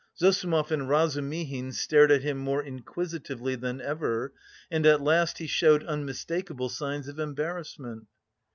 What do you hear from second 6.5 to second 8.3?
signs of embarrassment.